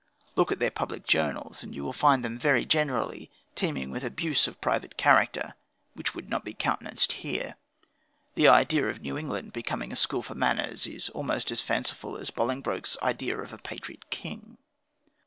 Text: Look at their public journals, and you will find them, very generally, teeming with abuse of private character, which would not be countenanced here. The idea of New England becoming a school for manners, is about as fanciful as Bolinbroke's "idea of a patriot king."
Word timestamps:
Look 0.35 0.51
at 0.51 0.57
their 0.57 0.71
public 0.71 1.05
journals, 1.05 1.61
and 1.61 1.75
you 1.75 1.83
will 1.83 1.93
find 1.93 2.25
them, 2.25 2.39
very 2.39 2.65
generally, 2.65 3.29
teeming 3.53 3.91
with 3.91 4.03
abuse 4.03 4.47
of 4.47 4.59
private 4.59 4.97
character, 4.97 5.53
which 5.93 6.15
would 6.15 6.27
not 6.27 6.43
be 6.43 6.55
countenanced 6.55 7.11
here. 7.11 7.55
The 8.33 8.47
idea 8.47 8.89
of 8.89 9.03
New 9.03 9.15
England 9.15 9.53
becoming 9.53 9.91
a 9.91 9.95
school 9.95 10.23
for 10.23 10.33
manners, 10.33 10.87
is 10.87 11.11
about 11.13 11.51
as 11.51 11.61
fanciful 11.61 12.17
as 12.17 12.31
Bolinbroke's 12.31 12.97
"idea 13.03 13.37
of 13.39 13.53
a 13.53 13.59
patriot 13.59 14.09
king." 14.09 14.57